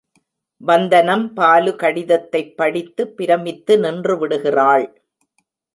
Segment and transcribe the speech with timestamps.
[0.61, 4.87] வந்தனம், பாலு கடிதத்தைப்படித்து பிரமித்து நின்றுவிடுகிறாள்.